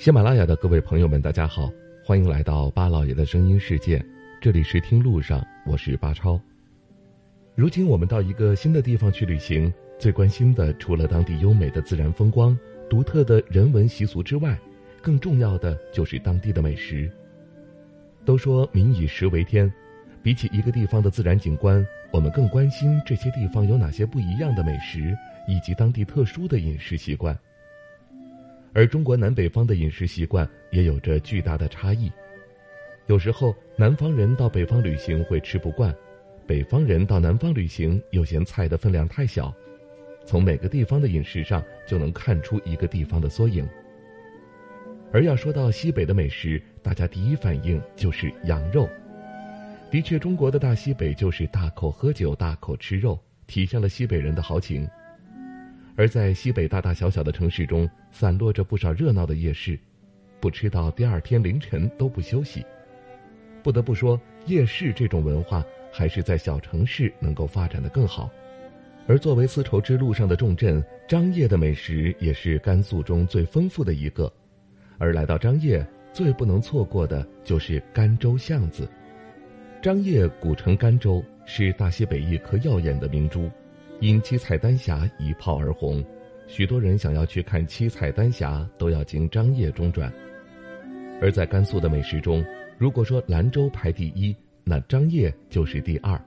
[0.00, 1.70] 喜马拉雅的各位朋友们，大家好，
[2.02, 4.02] 欢迎来到巴老爷的声音世界。
[4.40, 6.40] 这里是听路上，我是巴超。
[7.54, 12.58] 如今我们到一个新的地方去旅行，最关心的除了当地优美的自然风光、
[12.88, 14.58] 独特的人文习俗之外，
[15.02, 17.12] 更重要的就是当地的美食。
[18.24, 19.70] 都说民以食为天，
[20.22, 25.14] 比起一个地方的自然景观，我们更关心这些地方有哪些不一样的美食，
[25.46, 27.38] 以及当地特殊的饮食习惯。
[28.72, 32.10] 而中国南北方的饮食习惯也有着巨大的差异，
[33.06, 35.94] 有时候南方人到北方旅行会吃不惯，
[36.46, 39.52] 北方人到南方旅行又嫌菜的分量太小，
[40.24, 43.68] 从每个地方的饮食上就能看出一个地方的缩影。
[45.12, 48.88] 而要说到西北的美食，大家第一反应就是羊肉。
[49.90, 53.18] 的确，中国的大西北就是大口喝酒、大口吃肉，
[53.48, 54.88] 体现了西北人的豪情。
[56.00, 59.78] 而在西北大大小小的城市中，散落着不少热闹的夜市，
[60.40, 62.64] 不吃到第二天凌晨都不休息。
[63.62, 65.62] 不得不说，夜市这种文化
[65.92, 68.30] 还是在小城市能够发展的更好。
[69.06, 74.32] 而作为丝绸之路上的重镇，张掖的美食也是甘肃中最丰富的一个。
[74.96, 78.88] 而来到张掖，最不能错过的就是甘州巷子。
[79.82, 83.50] 张掖古城甘州，是大西北一颗耀眼的明珠。
[84.00, 86.02] 因七彩丹霞一炮而红，
[86.46, 90.10] 许多人想要去看七彩丹霞，都要经张掖中转。
[91.20, 92.42] 而在甘肃的美食中，
[92.78, 94.34] 如果说兰州排第一，
[94.64, 96.18] 那张掖就是第二。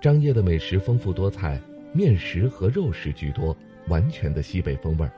[0.00, 1.60] 张掖的美食丰富多彩，
[1.92, 3.56] 面食和肉食居多，
[3.88, 5.10] 完全的西北风味儿。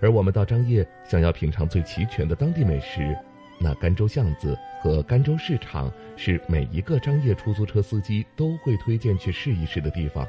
[0.00, 3.16] 而我们到张掖想要品尝最齐全的当地美食，
[3.60, 10.26] 那甘州巷子和甘州市场是每一个张掖出租车司机都会推荐去试一试的地方。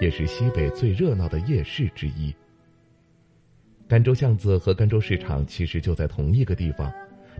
[0.00, 2.34] 也是西北最热闹的夜市之一。
[3.86, 6.90] 甘州巷子和甘州市场其实就在同一个地方，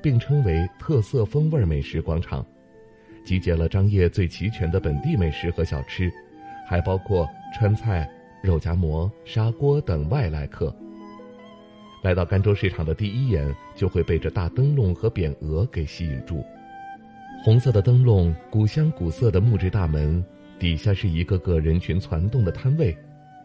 [0.03, 2.45] 并称为特色风味美食广场，
[3.25, 6.13] 集结了张掖最齐全的本地美食和小吃，
[6.69, 8.09] 还包括川菜、
[8.43, 10.75] 肉夹馍、砂锅等外来客。
[12.03, 16.45] 来到甘州市场的第一眼，就会被这大灯笼和匾额给吸引住，
[17.45, 20.23] 红色的灯笼，古香古色的木质大门。
[20.61, 22.95] 底下是一个个人群攒动的摊位，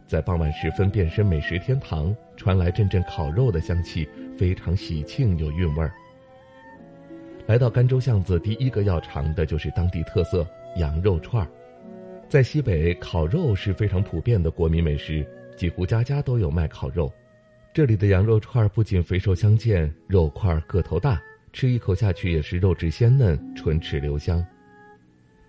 [0.06, 4.06] 在傍晚时分变身美食天堂，传来阵阵烤肉的香气，
[4.38, 5.94] 非常喜庆有韵味儿。
[7.48, 10.46] 来到甘州巷子，第一个要尝的就是当地特色
[10.76, 11.50] 羊肉串儿。
[12.28, 17.09] 在西北，烤肉是非常普遍的国民美食，几乎家家都有卖烤肉。
[17.74, 21.22] 这里的羊肉串儿不仅肥瘦相间，肉块个头大，
[21.53, 24.46] 吃一口下去也是肉质鲜嫩，唇齿留香。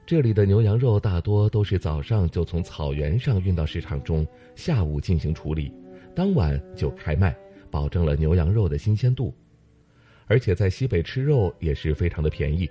[0.07, 4.25] 这里的牛羊肉大多都是早上就从草原上运到市场中，
[4.55, 5.73] 下午进行处理，
[6.15, 7.37] 当晚就开卖，
[7.73, 9.35] 保证了牛羊肉的新鲜度。
[10.29, 12.71] 而且在西北吃肉也是非常的便宜，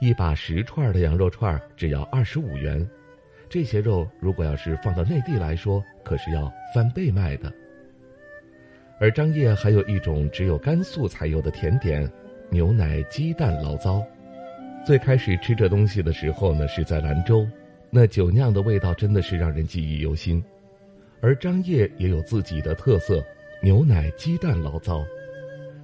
[0.00, 2.88] 一把十串的羊肉串只要二十五元。
[3.48, 7.52] 这些肉如果要是放到内地来说，可是要翻倍卖的。
[9.00, 12.08] 而张掖还有一种只有甘肃才有的甜点——
[12.50, 14.00] 牛奶鸡蛋醪糟。
[14.88, 17.46] 最开始吃这东西的时候呢，是在兰州，
[17.90, 20.42] 那酒酿的味道真的是让人记忆犹新。
[21.20, 23.22] 而张掖也有自己的特色，
[23.62, 25.04] 牛奶鸡蛋醪糟，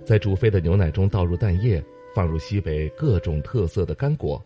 [0.07, 1.85] 在煮沸的牛奶中倒入蛋液，
[2.15, 4.43] 放入西北各种特色的干果。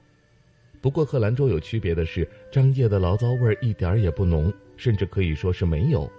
[0.81, 6.11] 不过和兰州有区别的是，张掖的醪糟味儿一点儿也不浓，甚至可以说是没有。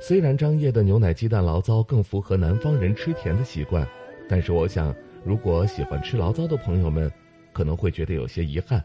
[0.00, 3.86] 虽然张掖的牛奶鸡蛋醪糟更符合南方人吃甜的习惯，
[4.26, 7.12] 但是我想，如果喜欢吃醪糟的朋友们，
[7.52, 8.82] 可能会觉得有些遗憾，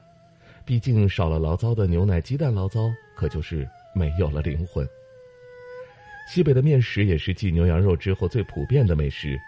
[0.66, 4.88] 毕竟少了醪糟的牛奶鸡蛋醪糟，可就是没有了灵魂。
[6.28, 9.40] 西北的面食也是继牛羊肉之后最普遍的美食。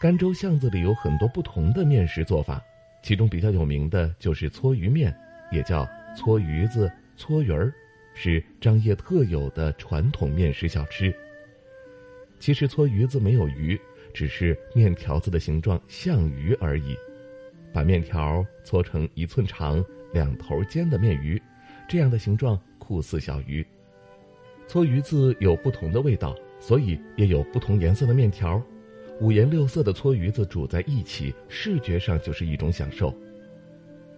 [0.00, 2.60] 甘州巷子里有很多不同的面食做法，
[3.02, 5.14] 其中比较有名的就是搓鱼面，
[5.52, 5.86] 也叫
[6.16, 7.72] 搓鱼子、搓鱼儿，
[8.14, 11.14] 是张掖特有的传统面食小吃。
[12.40, 13.78] 其实搓鱼子没有鱼，
[14.14, 16.96] 只是面条子的形状像鱼而已。
[17.72, 21.40] 把面条搓成一寸长、两头尖的面鱼，
[21.88, 23.64] 这样的形状酷似小鱼。
[24.66, 28.62] 搓鱼子有不同的味道，所以也有不同颜色的面条。
[29.20, 33.14] 五颜六色的搓鱼子煮在一起，视觉上就是一种享受。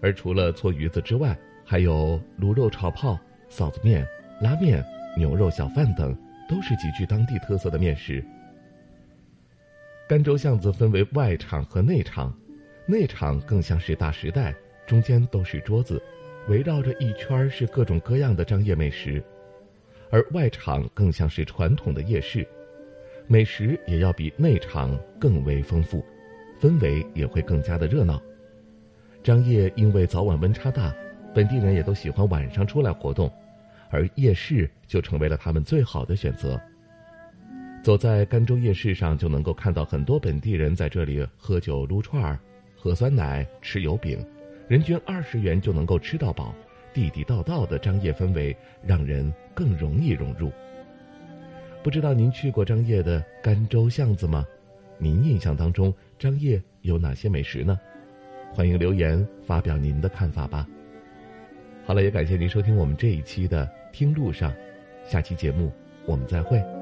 [0.00, 3.18] 而除了搓鱼子之外，还有卤肉炒泡、
[3.50, 4.06] 臊子面、
[4.40, 4.84] 拉面、
[5.16, 6.16] 牛肉小饭等，
[6.48, 8.24] 都是极具当地特色的面食。
[10.08, 12.32] 甘州巷子分为外场和内场。
[12.86, 14.54] 内场更像是大时代，
[14.86, 16.02] 中间都是桌子，
[16.48, 19.22] 围绕着一圈是各种各样的张掖美食；
[20.10, 22.46] 而外场更像是传统的夜市，
[23.28, 26.04] 美食也要比内场更为丰富，
[26.60, 28.20] 氛围也会更加的热闹。
[29.22, 30.92] 张掖因为早晚温差大，
[31.32, 33.32] 本地人也都喜欢晚上出来活动，
[33.90, 36.60] 而夜市就成为了他们最好的选择。
[37.82, 42.38] 走在甘州夜市上，就能够看到很多本地人在这里喝酒、撸串儿、
[42.82, 44.18] 喝酸奶、吃油饼，
[44.66, 46.52] 人均二十元就能够吃到饱，
[46.92, 50.50] 地地道道的张掖氛围让人更容易融入。
[51.80, 54.44] 不知道您去过张掖的甘州巷子吗？
[54.98, 57.78] 您印象当中张掖有哪些美食呢？
[58.52, 60.66] 欢迎留言发表您的看法吧。
[61.84, 64.50] 好了，也感谢您收听我们这一期的《听路上》，
[65.04, 65.72] 下期节目
[66.04, 66.81] 我们再会。